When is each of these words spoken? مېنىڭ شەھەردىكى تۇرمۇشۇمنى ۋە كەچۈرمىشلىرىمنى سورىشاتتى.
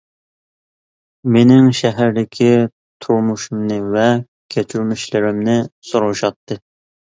مېنىڭ 1.35 1.67
شەھەردىكى 1.81 2.49
تۇرمۇشۇمنى 3.07 3.79
ۋە 3.95 4.09
كەچۈرمىشلىرىمنى 4.57 5.61
سورىشاتتى. 5.93 6.63